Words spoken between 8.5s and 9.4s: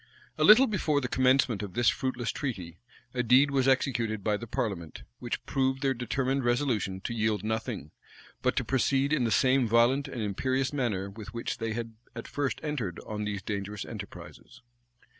to proceed in the